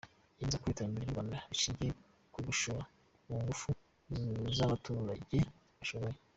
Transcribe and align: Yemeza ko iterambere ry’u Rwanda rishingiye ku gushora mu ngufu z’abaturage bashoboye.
Yemeza 0.37 0.59
ko 0.61 0.65
iterambere 0.67 1.03
ry’u 1.03 1.13
Rwanda 1.13 1.35
rishingiye 1.51 1.91
ku 2.33 2.39
gushora 2.47 2.81
mu 3.25 3.35
ngufu 3.41 3.69
z’abaturage 4.55 5.39
bashoboye. 5.79 6.15